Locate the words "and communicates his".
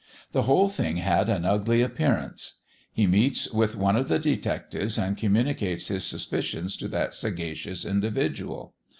4.97-6.03